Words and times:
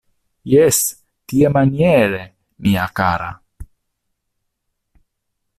Jes, 0.53 0.79
tiamaniere, 1.33 2.23
mia 2.67 2.87
kara! 3.01 3.29